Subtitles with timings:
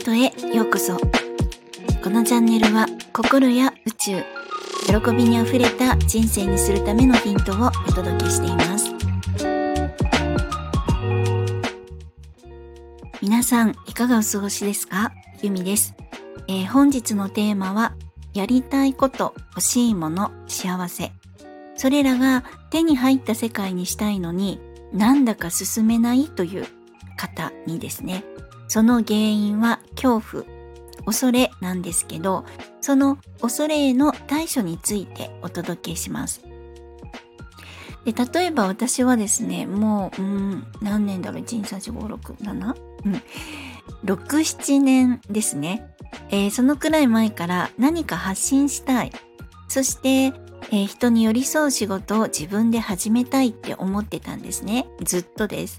[0.00, 0.96] トへようこそ。
[2.02, 4.22] このチャンネルは心や宇宙
[4.86, 8.94] 喜びにあふれた人生にするためのヒントをお届けしています。
[13.20, 15.12] 皆さんいかがお過ごしですか？
[15.42, 15.94] ゆみです、
[16.48, 17.94] えー、本日のテーマは
[18.32, 21.12] やりたいこと欲しいもの幸せ。
[21.76, 24.60] それらが手に入った世界にしたいのに
[24.94, 26.66] なんだか進めないという
[27.18, 28.24] 方にですね。
[28.70, 30.44] その原因は恐怖、
[31.04, 32.44] 恐れなんですけど、
[32.80, 36.40] その恐れへの対処についてお届けします。
[38.04, 42.76] で例えば私はですね、もう、うん、何年だろう、1、2、3、4、5、6、7?
[43.06, 43.22] うん。
[44.04, 45.92] 6、7年ですね。
[46.28, 49.10] えー、そのくらい前から何か発信したい。
[49.66, 50.26] そして、
[50.70, 54.86] えー、人に寄り添う仕事を自分で始めたいって思ってたんですね。
[55.02, 55.78] ずっとです。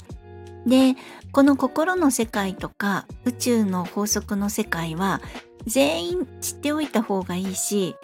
[0.66, 0.96] で、
[1.32, 5.22] この心の世界とか宇宙の法則の世界は
[5.66, 7.96] 全員知っておいた方がいいし、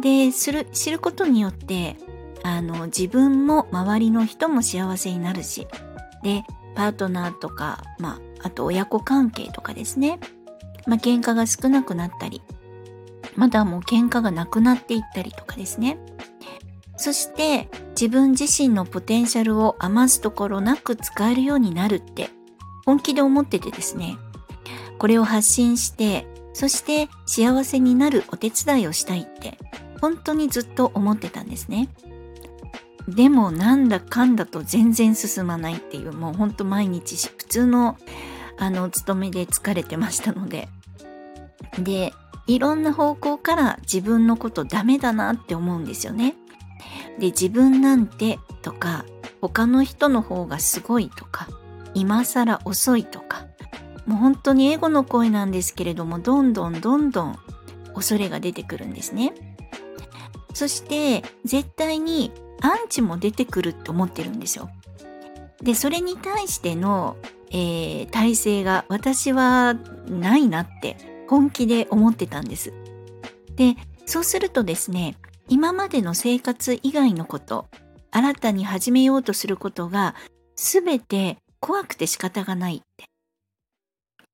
[0.00, 1.96] で、する、知ることによって、
[2.42, 5.66] あの、自分も周りの人も幸せになるし、
[6.22, 10.20] で、パートナーとか、まあ、あと親子関係とかですね。
[10.86, 12.42] まあ、喧嘩が少なくなったり、
[13.36, 15.98] まだもう喧嘩がなくなっていったりとかですね。
[17.00, 22.28] そして自分自身のポテンシャルを余すところなく使えるようになるって
[22.84, 24.18] 本気で思っててですね、
[24.98, 29.56] これを発信して、そして幸せになるお手伝いをしたいって
[30.02, 31.88] 本当にずっと思ってたんですね。
[33.08, 37.96] でもなんだかんだと全然進まないっていうもうほんと毎日普通の
[38.58, 40.68] あの勤めで疲れてましたので。
[41.78, 42.12] で、
[42.46, 46.34] いろんな方向から自分のことダメだなって思うんですよね。
[47.20, 49.04] で自分なんてとか
[49.40, 51.48] 他の人の方がすごいとか
[51.94, 53.46] 今更遅いとか
[54.06, 57.38] もう本当にエゴの声なんですけれどもどんどんどんどん
[57.94, 59.34] 恐れが出てくるんですね。
[60.54, 64.70] そして絶対にアンチも出てくるって思ってるんですよ。
[65.62, 67.16] でそれに対しての、
[67.50, 69.74] えー、体制が私は
[70.08, 70.96] ないなって
[71.28, 72.72] 本気で思ってたんです。
[73.56, 75.16] でそうするとですね
[75.50, 77.66] 今までの生活以外のこと、
[78.12, 80.14] 新たに始めようとすることが
[80.54, 83.06] 全て怖くて仕方がないって。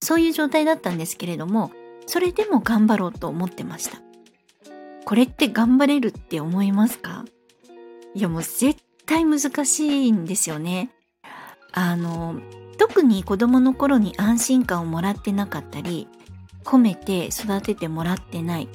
[0.03, 1.73] そういう状態だったんですけれども、
[2.07, 4.03] それでも頑張ろうと思ってました。
[5.07, 7.25] これって頑張れるって思いますか？
[8.15, 8.77] いやもう絶
[9.07, 10.91] 対難しいんですよね。
[11.73, 12.39] あの、
[12.77, 16.09] 特に子供の頃に安心感をもらってなかったり、
[16.63, 18.69] 褒めて育ててもらってない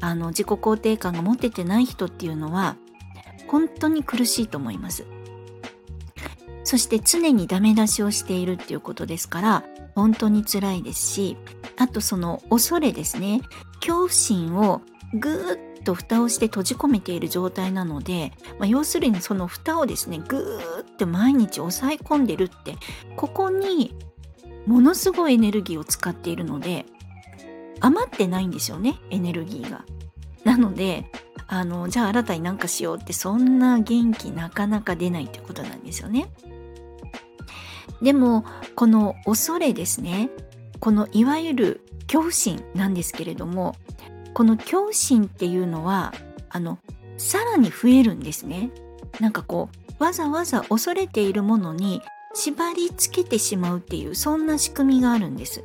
[0.00, 2.76] あの自己肯定感が持ててない人っていうのは
[3.48, 5.04] 本当に苦しいと思います。
[6.64, 11.36] そして常にダメ出しをしているっていうことですから本当に辛いですし
[11.76, 13.40] あとその恐れですね。
[13.80, 14.82] 恐怖心を
[15.14, 22.76] ぐーっと蓋をして閉じ込めている状態なので、まあ、要するにその蓋をですねぐーって毎日抑え込んでるって
[23.16, 23.94] ここに
[24.66, 26.84] ものすごいエネルギーを使っているので
[27.80, 29.84] 余ってないんですよねエネルギーが。
[30.44, 31.10] なので
[31.46, 36.30] あのじゃあ新たになんかしようってそんな元気なかなか出ないってことなんですよね。
[38.00, 38.44] でも
[38.76, 40.30] この恐れですね
[40.78, 43.76] このいわゆる恐怖心なんですけれども
[44.32, 46.14] この恐怖心っていうのは
[46.48, 46.78] あの
[47.18, 48.70] さらに増えるんですね。
[49.18, 49.68] なんかこ
[49.98, 52.00] うわざわざ恐れているものに
[52.32, 55.64] 縛り付けてしまうっていうそんな仕組みがあるんです。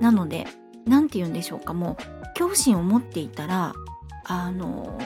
[0.00, 0.46] なので
[0.86, 1.74] 何て言うんでしょうか。
[1.74, 1.96] もう
[2.28, 3.74] 恐怖心を持っていたら
[4.24, 4.98] あの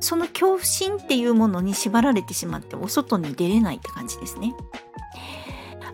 [0.00, 4.54] その恐怖心っていうものに縛られてしまってお外に出れないって感じですね。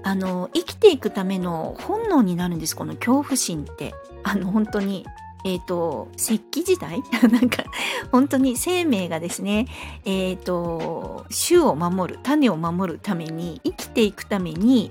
[0.03, 2.77] あの生きていくための本能になるんです。
[2.77, 3.95] この恐怖心って。
[4.23, 5.07] あの本当に
[5.45, 7.03] えっ、ー、と石器時代？
[7.31, 7.65] なんか
[8.11, 9.67] 本当に生命がですね
[10.05, 14.91] えっ、ー、と種を守る種を守るために生きていくために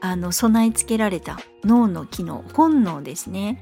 [0.00, 3.60] あの備え付けられた脳の機能本能ですね。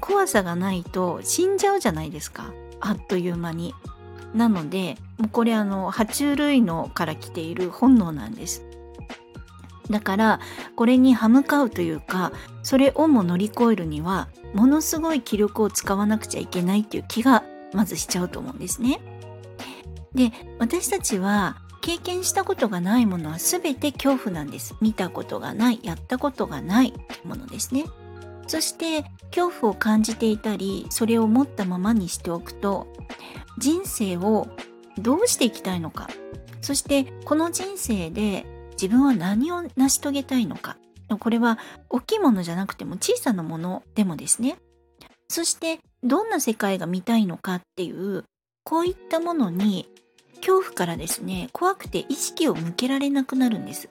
[0.00, 2.52] 怖さがないと死んじゃうじゃないですか。
[2.80, 3.74] あっという間に。
[4.34, 8.64] なのでもうこれあの爬虫類のから来ている本能なんです。
[9.90, 10.40] だから
[10.74, 12.32] これに歯向かうというか
[12.62, 19.00] それをも乗り越えるにはものすごい気力を使わなくちゃいけないっていう気がまずしちゃうと思うんですね。
[20.14, 24.74] で私たちは経験したことがないものは全て恐怖なんです。
[24.80, 26.92] 見たことがない、やったことがない
[27.22, 27.84] ものですね。
[28.48, 29.04] そして
[29.34, 32.88] 恐怖を感じていたり、それを持ったままにしておくと、
[33.58, 34.48] 人生を
[34.98, 36.08] どうしていきたいのか、
[36.60, 40.76] そしてこの人生で自分は何を成し遂げたいのか、
[41.20, 41.56] これは
[41.88, 44.56] 大きいものじゃなくても小さなものでもですね
[45.28, 48.24] そしてどんな世界が見たいのかっていう
[48.64, 49.88] こういったものに
[50.36, 53.88] 恐怖からですね怖くて意識を向けられなくなるんです。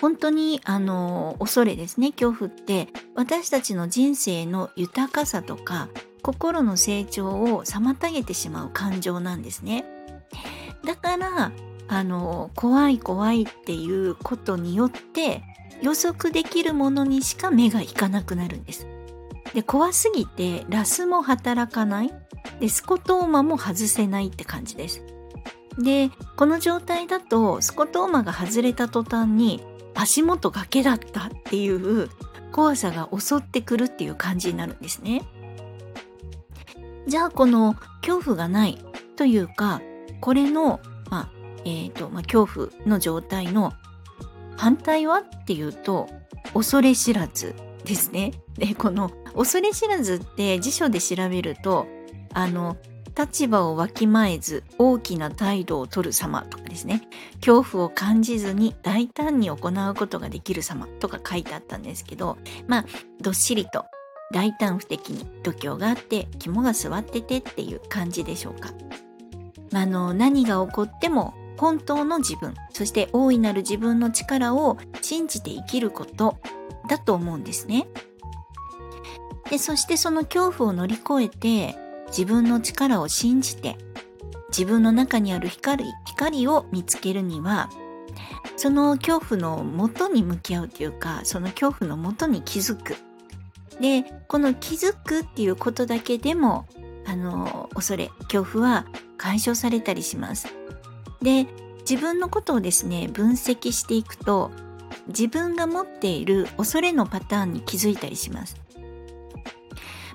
[0.00, 5.88] 本当にあの恐れですね恐怖って私たちの人生の豊かさとか
[6.22, 9.84] 心の成長を妨げてしまう感情なんですね。
[10.84, 11.52] だから
[11.88, 15.42] あの怖い怖いっていうことによって
[15.82, 18.86] 予測できるものにしか目がいかなくなるんです。
[19.54, 22.12] で怖すぎてラスも働かない。
[22.58, 25.04] でスコトーマも外せないって感じです。
[25.78, 29.62] でこの状態だとスコトーマが外れた途端に
[29.94, 32.08] 足元崖だったっていう
[32.50, 35.22] 怖さが襲ってくるっていう感じになるんですね。
[37.06, 38.78] じゃあこの恐怖がない
[39.16, 39.80] というか
[40.20, 41.30] これの、まあ
[41.64, 43.72] えーとまあ、恐怖の状態の
[44.56, 45.18] 反対は？
[45.18, 46.08] っていうと
[46.54, 47.54] 恐れ知らず。
[47.84, 48.32] ですね。
[48.56, 51.86] でこの恐れ知らずって辞書で調べると
[52.34, 52.76] あの
[53.18, 57.02] 立場をわきまえず大きな態度をとる様とかですね
[57.44, 62.86] 恐怖を感じずに大胆に行うことができる様とか書いてあったんですけどまあ
[63.20, 63.84] どっしりと
[64.32, 68.70] 大胆不敵に度胸があって肝が据わっててっていう感じでしょうか。
[69.74, 76.38] あの何が起こっても本当の自分そして大いなる自分の力を信じて生きること
[76.88, 77.86] だと思うんですね。
[79.50, 81.76] でそしてその恐怖を乗り越えて
[82.08, 83.76] 自分の力を信じて
[84.48, 87.70] 自分の中にある光光を見つけるには
[88.56, 92.96] その恐怖の元に向き合うというかその恐怖の元に気づく
[93.80, 96.66] でこの気づくっていうことだけでも
[97.06, 98.86] あの恐れ恐怖は
[99.16, 100.46] 解消されたりします
[101.20, 101.46] で
[101.80, 104.50] 自分のことをですね分析していくと
[105.08, 108.56] 自分が持っている恐れのパターンに気づいたりします。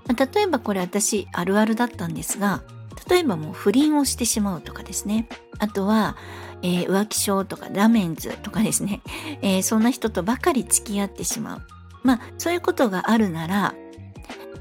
[0.07, 2.63] まあ、例えばこれ私あるあるだったんですが
[3.09, 5.27] 例えばもう不倫をしてしまうとかですね。
[5.59, 6.17] あとは、
[6.61, 9.01] えー、浮気症とかダメンズとかですね、
[9.41, 11.61] えー、そんな人とばかり付き合ってしまう。
[12.03, 13.75] まあそういうことがあるなら、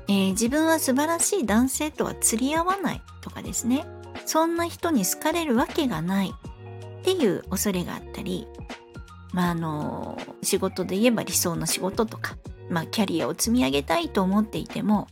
[0.08, 3.84] えー、自分は素晴らしい男性とは釣り合わないとかですね。
[4.24, 6.34] そんな人に好かれるわけがない
[7.00, 8.46] っていう恐れがあったり
[9.36, 12.38] まあ、あの仕事で言えば理想の仕事とか、
[12.70, 15.08] まあ、キャリアを積み上げたいと思っていても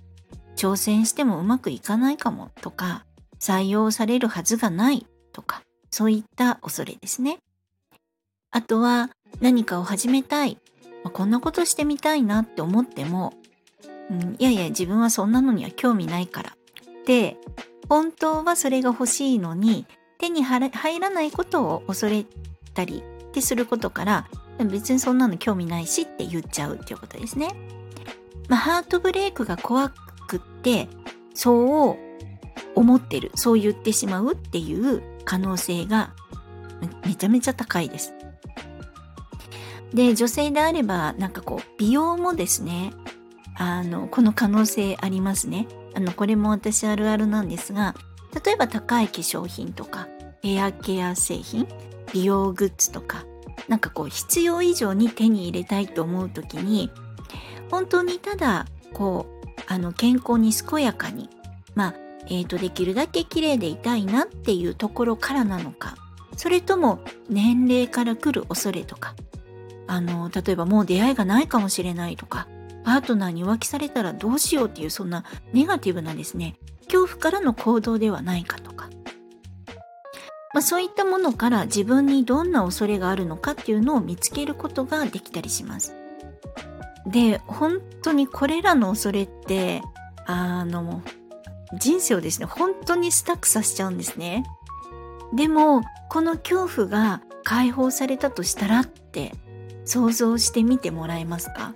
[0.57, 3.05] 挑戦してもうまくいかないかもとか
[3.39, 5.61] 採用されるはずがないとか
[5.91, 7.39] そういった恐れですね。
[8.51, 9.11] あとは
[9.43, 10.57] 何かを始めたい、
[11.03, 13.35] まあ、こんなことしてみたいなって思っても、
[14.11, 16.57] うん、いやいや自分はそんなのには興味ないから
[17.05, 17.37] で
[17.91, 19.85] 本当はそれが欲しいのに
[20.17, 22.25] 手に入らないことを恐れ
[22.73, 23.03] たり
[23.35, 24.29] ってすることから
[24.59, 27.49] 別にそんなの興味ないしって言っちゃうっていうことですね。
[28.49, 29.89] まあ、ハートブレイクが怖
[30.29, 30.89] くって
[31.35, 31.97] そう
[32.77, 36.13] 思ってるそう言ってしまうっていう可能性が
[37.05, 38.15] めちゃめちゃ高いです。
[39.93, 42.93] で女性であればなんかこう美容もですね
[43.57, 45.67] あのこの可能性ありますね。
[45.97, 47.97] あのこれも私あるあるなんですが
[48.45, 50.07] 例えば高い化粧品とか
[50.43, 51.67] ヘアケア製品
[52.15, 53.27] 美容グッズとか
[53.69, 56.91] なんかこう必要以上に手に入れたいと思う時に
[57.71, 61.29] 本当にただこうあの健康に健やかに
[61.75, 61.95] まあ
[62.27, 65.95] えーと、できるだけ綺麗でいたいなっていうところからなのか
[66.39, 69.15] それとも年齢から来る恐れとか
[69.87, 72.49] あの例えばもう出会いがないかもしれないとか
[72.85, 78.74] パートナーに浮気されたらどうしようっていうそんなネガティブなですね恐怖からの行動ではないかと。
[80.55, 85.95] まあ、そういったものから自分にどんな恐れがあるのかっていうのを見つけることができたりします。
[87.07, 89.83] で本当にこれらの恐れって
[90.27, 91.03] あの
[91.79, 94.45] 人生をですね本当にスタックさせちゃうんですね。
[95.35, 99.33] でもこの恐怖が解放されたとしたらって
[99.85, 101.75] 想像してみてもらえますか？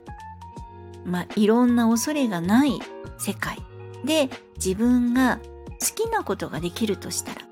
[1.04, 2.78] まあいろんな恐れがない
[3.18, 3.58] 世界
[4.04, 5.40] で自分が
[5.80, 7.42] 好きなことができるとしたら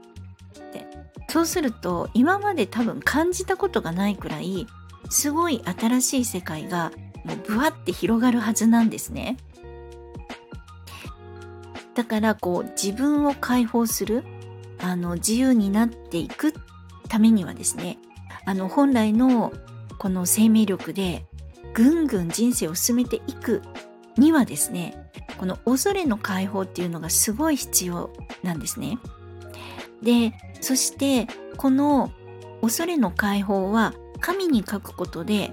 [1.29, 4.67] そうすると今まで多分感じたことがないくらい
[5.11, 6.93] すごい新しい世界が
[7.25, 9.37] もうブワって広がるはずなんですね。
[11.95, 14.23] だからこう自分を解放する
[14.79, 16.53] あの自由になっていく
[17.09, 17.99] ためにはですね
[18.45, 19.53] あの本来の
[19.99, 21.25] この生命力で
[21.73, 23.63] ぐんぐん人生を進めていく
[24.19, 28.11] にはですねこの恐れの解放っていうのがすごい必要
[28.43, 28.99] なんですね。
[30.03, 31.27] でそして
[31.57, 32.11] この
[32.63, 35.53] 恐れの解放は神に書くことで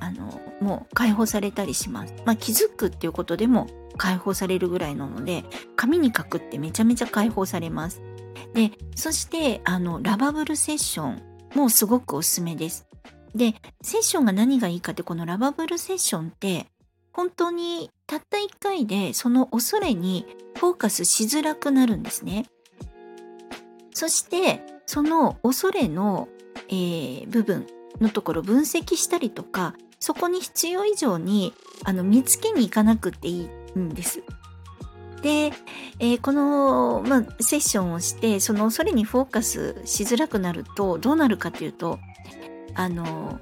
[0.00, 2.14] あのもう解放されたりします。
[2.24, 5.44] まあ、気づくっていうことでも解放されるぐらいなので
[5.76, 8.02] 紙に書くってめちゃめちゃ解放されます。
[8.54, 11.22] でそしてあのラバブルセッション
[11.54, 12.86] もすごくおすすめです。
[13.34, 16.66] でセッションが何がいいかってこのラバブルセッションって
[17.12, 20.26] 本当にたった1回でその恐れに
[20.56, 22.46] フォーカスしづらくなるんですね。
[23.92, 26.28] そしてその恐れの、
[26.68, 27.66] えー、部分
[28.00, 34.22] のところ分析したりとかそこに必要以上にあの見つけに行かなくていいんです。
[35.22, 35.52] で、
[36.00, 42.00] えー、この、まあ、セッションをしてその恐れにフォーカスしづらくなるとどうなるかというと
[42.74, 43.38] あの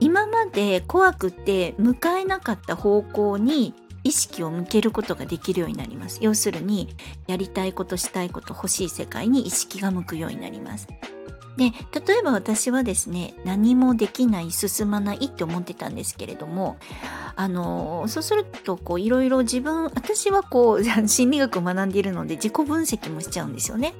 [0.00, 6.18] 今まで怖くて向かえなかった方向に意識を向けることができるようになります。
[6.22, 6.94] 要するに
[7.26, 10.88] やりたいことしたいこと欲しい世界に意識が向くようになります。
[11.56, 11.72] で
[12.06, 16.78] 例えば私はですね何もできない進まないって思ってたんですけれども
[17.36, 23.94] あのそうするとこういろいろ自分私はこう 心理学を学んでいるので自己分析もしちゃうんですよね。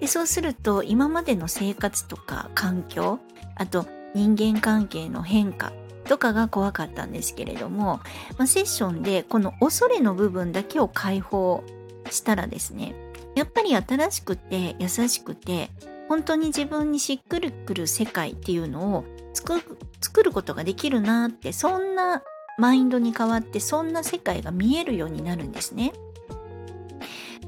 [0.00, 3.18] でそうすると今までの生活とか環境
[3.56, 5.72] あと人間関係の変化
[6.12, 8.00] とかが怖かったんですけれども、
[8.36, 11.64] まあ、セッションでこの恐れの部分だけを解放
[12.10, 12.94] したらですね
[13.34, 15.70] やっぱり新しくて優しくて
[16.10, 19.62] 本当に自分にしっくりくる世界っていうのを作る
[20.02, 22.22] 作ることができるなってそんな
[22.58, 25.94] マインドに変わってそんな世界が見えるようになるんですね。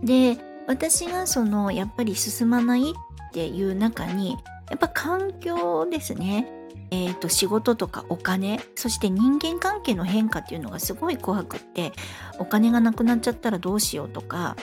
[0.02, 2.94] で私がそのやっぱり進まないっ
[3.34, 4.38] ていう中に
[4.70, 6.53] やっぱ環境ですね。
[6.94, 11.92] えーと、仕事とかお金そして人間関係の変化っていうのがすごい怖くって
[12.38, 14.56] お金がなくなっちゃったらどうしようとか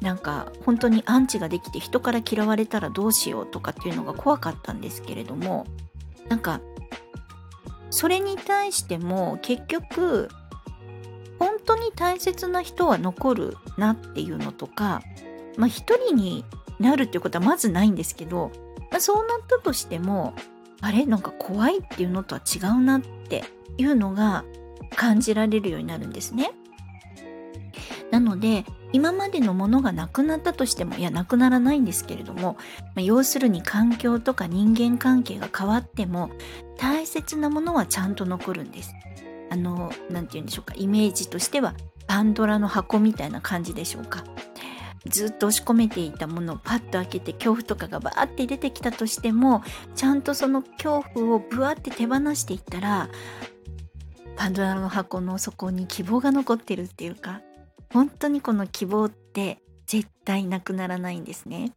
[0.00, 5.66] なんか本当にアンチができて人から嫌われたらどうしようとかっていうのが怖かったんですけれども
[6.28, 6.60] なんか
[7.90, 10.28] それに対しても結局
[11.38, 15.02] 本当に大切な人は残るなっていうのとか
[15.56, 16.44] まあ一人に
[16.80, 18.50] なるっていうことはまずないんですけど
[18.90, 20.34] まあ、そうなったとしても
[20.80, 21.06] あれ？
[21.06, 23.44] なんか怖いっていうのとは違うなって
[23.76, 24.44] いうのが
[24.94, 26.52] 感じられるようになるんですね。
[28.10, 32.56] なので今までのものがなくなったとしてもいやなくならないんですけれども、
[32.94, 36.30] まあ、要するに環境とか人間関係が変わっても
[36.78, 38.94] 大切なものはちゃんと残るんです。
[39.50, 41.74] あの何て言うんでしょうかイメージとしては
[42.06, 44.24] パンドラの箱みたいな感じでしょうか。
[45.08, 49.62] ずっと押し込めていたものをパッと開けて恐怖とかがバーって出てきたとしても
[49.94, 53.08] ちゃんとその恐怖をブワって手放していったら
[54.36, 57.40] パンドラの箱の底に希望が残ってるっていうか
[57.92, 61.72] 本当にこの希望って絶対なくならないんですね。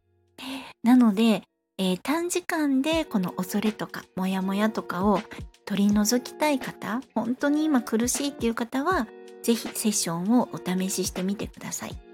[0.82, 1.42] なので、
[1.78, 5.20] えー、短時間でこの恐れとかモヤモヤとかを
[5.64, 9.06] 取り除きたい方本当に今苦しいっていう方は
[9.42, 12.11] 是非セッションをお試ししてみてください。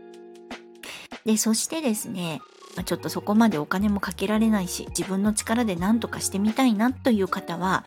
[1.29, 2.41] でそしてですね
[2.87, 7.85] ちょっとそこまでお金もかけられないし自分の力で何とかしてみたいなという方は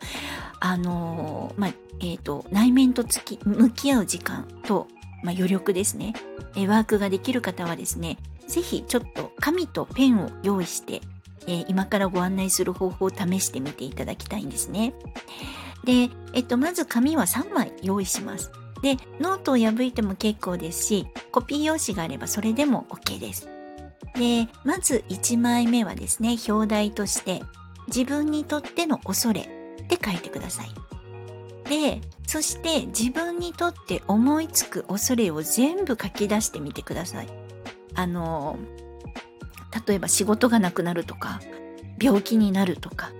[0.60, 4.86] あのー、まあえーと、内面とつき向き合う時間と、
[5.24, 6.14] まあ、余力ですね、
[6.56, 8.16] えワークができる方はですね
[8.48, 11.00] 是非ちょっと紙とペンを用意して、
[11.46, 14.94] え、今からご案内する方法を試してみていただきたいんですね。
[15.84, 18.50] で、えっと、まず紙は3枚用意します。
[18.82, 23.48] で、ノートを破いても結構ですし、コピー用紙があればそれでも OK です。
[24.14, 27.42] で、まず1枚目はですね、表題として、
[27.86, 30.70] 自分にとっての恐れって書いてください。
[31.68, 37.28] で、そして自分にとって思いつく恐れを全部書き出してみてください。
[37.94, 38.58] あの、
[39.86, 41.40] 例えば仕事がなくなるとか、
[42.00, 43.12] 病気になるとか、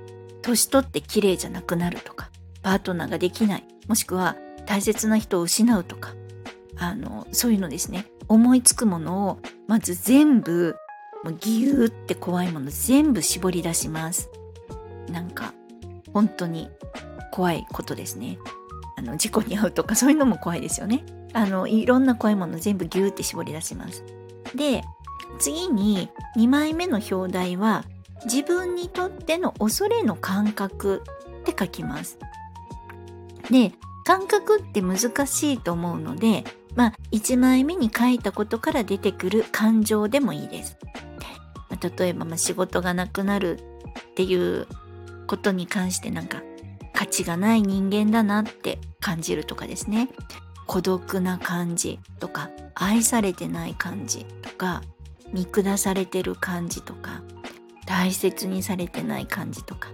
[0.43, 2.31] 年取って綺麗じゃなくなるとか、
[2.63, 4.37] パートナーができない、もしくは
[4.73, 6.15] 大切な人を失うとか
[6.79, 8.07] あのそういうのですね。
[8.27, 9.39] 思いつくものを
[9.69, 10.77] まず全部
[11.23, 14.31] もうギューって怖いもの全部絞り出します。
[15.11, 15.53] なんか
[16.15, 16.71] 本当に
[17.33, 18.39] 怖いことですね。
[18.97, 21.05] あの事故に遭うとかそういうのも怖いですよね。
[21.35, 24.03] あのいろんな怖いもの全部ギューって絞り出します。
[24.55, 24.85] で
[25.39, 27.85] 次に2枚目の表題は
[28.25, 31.03] 自分にとっての恐れの感覚
[31.41, 32.19] って書きます。
[33.51, 36.45] で感覚って難しいと思うので、
[36.75, 40.79] まあ、1枚目に書いたことから出てくる感情でもいいです。
[41.71, 44.67] まあ、例えば、まあ、仕事がなくなるっていう
[45.27, 46.43] ことに関してなんか
[46.93, 50.09] 価値がない人間だなって感じるとかですね。
[50.67, 54.83] 孤独な感じとか愛されてない感じとか
[55.33, 57.23] 見下されてる感じとか
[57.87, 59.91] 大切にされてない感じとか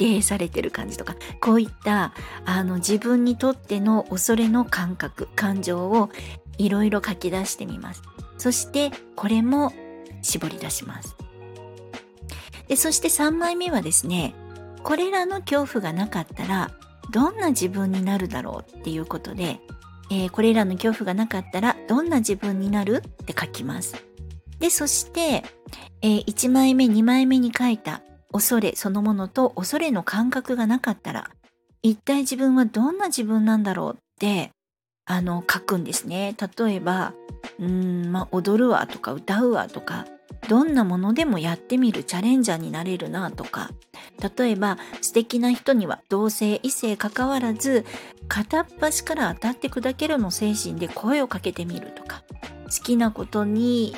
[0.00, 2.14] 定されてる感じとかこういった
[2.46, 6.08] あの自分にとっての恐れの感覚感情を
[6.56, 8.02] いろいろ書き出してみます。
[8.38, 9.74] そしてこれも
[10.22, 11.16] 絞り出します。
[12.66, 14.34] でそして3枚目はですね
[14.82, 16.70] これらの恐怖がなかったら
[17.10, 19.60] どんな自分になるだろうっていうことで、
[20.10, 23.96] えー、これらの恐怖がなかったらどんな自分になるって書きます。
[24.60, 25.44] でそして、
[26.00, 28.02] えー、1枚目2枚目に書いた
[28.32, 31.30] 恐れそのものと恐れの感覚がなかったら
[31.82, 34.50] 一体自分はどんな自分なんだろうって
[35.06, 37.14] あの書くんですね例えば
[37.58, 40.06] うーんまあ踊るわとか歌うわとか
[40.48, 43.70] どんなものでもやってみるチャレンジャーになれるなとか
[44.36, 47.84] 例えば素敵な人には同性異性関わらず
[48.28, 52.22] 片っ端から当たって砕けるの精神で声をかけてみるとか
[52.64, 53.96] 好きなことに、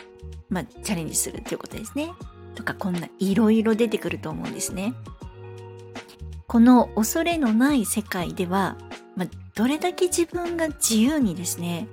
[0.48, 2.12] まあ、チャレンジするっていうことですね。
[2.54, 4.94] とかこんないろいろ出てくると思うんですね。
[6.46, 8.76] この恐れのない世界では、
[9.16, 11.88] まあ、どれだけ自分が自由にですね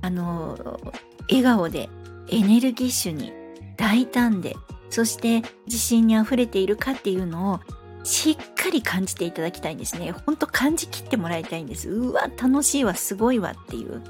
[0.00, 0.80] あの
[1.28, 1.90] 笑顔で
[2.28, 3.32] エネルギッシュに
[3.76, 4.56] 大胆で
[4.88, 7.60] そして自信にあふれているかっていうのを
[8.02, 10.12] しっかり感じていただきたいんですね。
[10.12, 11.90] ほんと感じきってもらいたいんです。
[11.90, 14.02] うわ、楽しいわ、すごいわっていう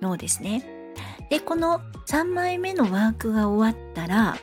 [0.00, 0.92] のをですね。
[1.30, 4.36] で、この3枚目のワークが終わったら、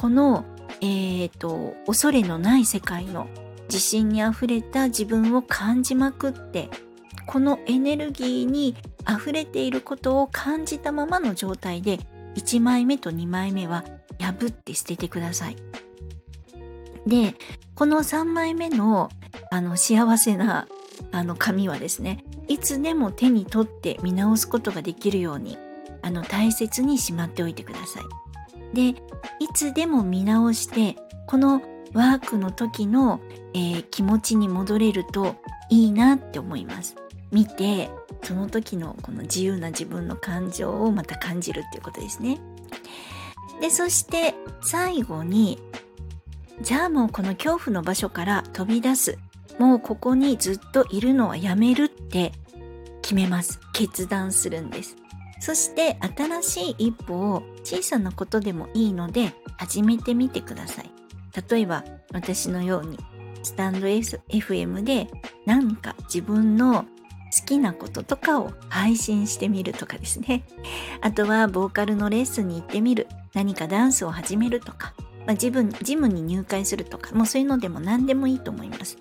[0.00, 0.46] この、
[0.80, 3.28] えっ、ー、と、恐れのない世界の
[3.64, 6.70] 自信にあふれた自分を感じまくって、
[7.26, 8.74] このエネルギーに
[9.06, 11.98] 溢れていることを感じたままの状態で
[12.36, 13.84] 1枚目と2枚目は
[14.18, 15.56] 破って捨ててください。
[17.06, 17.34] で、
[17.74, 19.10] この3枚目の
[19.50, 20.66] あの幸せな
[21.12, 25.58] あの紙はですね、いつでも手に取って見直すことができるように
[26.00, 28.29] あの大切にしまっておいてください。
[28.74, 28.94] でい
[29.54, 30.96] つでも見直して
[31.26, 31.62] この
[31.92, 33.20] ワークの時の、
[33.54, 35.36] えー、気持ちに戻れると
[35.70, 36.96] いいなって思います。
[37.32, 37.90] 見て
[38.22, 42.40] その時のこの自由な自分の感情をまた感じるっていうことですね。
[43.60, 45.58] でそして最後に
[46.62, 49.18] じゃあもうこの恐怖の場所から飛び出す。
[49.58, 52.32] もうここにずっといるのはやめるって
[53.02, 53.60] 決めます。
[53.72, 54.96] 決断するんです。
[55.40, 60.90] そして新しい一歩を小さなことでもいいので始めてみてください。
[61.50, 62.98] 例えば私のように
[63.42, 65.08] スタンド FM で
[65.46, 70.44] 何か自分の好きなこととかを配信してみるとかですね。
[71.00, 73.06] あとはボーカルのレッスンに行ってみる。
[73.32, 74.92] 何かダンスを始めるとか。
[75.20, 77.14] まあ、自分ジムに入会するとか。
[77.14, 78.98] もうそういうのでも何でもいいと思います。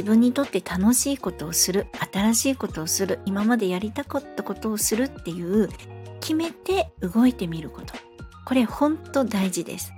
[0.00, 5.68] 自分にとって楽しいことをする新しいことをする今までやりたかったことをするっていう
[6.20, 7.92] 決めて動いてみること。
[8.46, 9.92] これほんと大事です。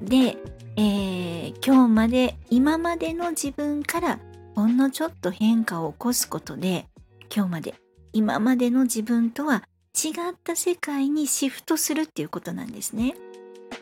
[0.00, 0.38] で、
[0.76, 4.18] えー、今日まで今までの自分から
[4.54, 6.86] ほんのちょっと変化を起こすことで
[7.30, 7.74] 今日まで
[8.14, 9.62] 今までの自分とは
[9.94, 13.14] 違った世界にシフトするっていうことなんですね。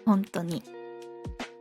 [0.05, 0.65] 本当に。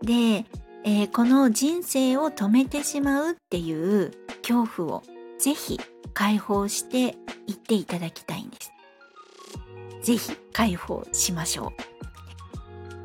[0.02, 0.43] で
[0.88, 4.12] えー、この人生を止めてしまうっていう
[4.43, 5.04] 恐怖を
[5.39, 5.80] ぜひ
[6.13, 7.17] 解放して
[7.48, 8.71] いっていただきたいんです。
[10.04, 11.74] ぜひ解放しましょ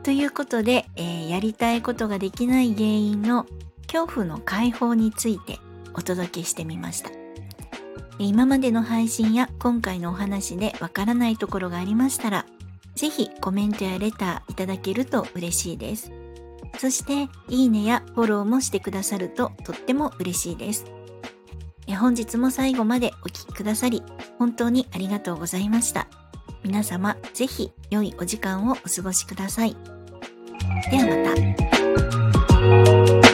[0.00, 0.02] う。
[0.02, 3.46] ということで、えー、やりたいことができない原因の
[3.86, 5.58] 恐怖の解放について
[5.94, 7.10] お届けしてみました。
[8.18, 12.44] 今までの配信や今回のお話でわからないところがありましたら、
[12.94, 16.19] ぜひコメントやレターいただけると嬉しいです。
[16.80, 20.86] そして、いいねやフォローもしてくださるととっても嬉しいです。
[21.98, 24.02] 本日も最後までお聴きくださり、
[24.38, 26.08] 本当にありがとうございました。
[26.64, 29.76] 皆様、ぜひ良いお時間をお過ごしください。
[30.90, 31.04] では
[33.12, 33.29] また。